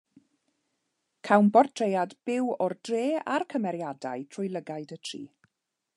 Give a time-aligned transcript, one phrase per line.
[1.29, 3.03] Cawn bortread byw o'r dre
[3.35, 5.25] a'r cymeriadau trwy lygaid y tri.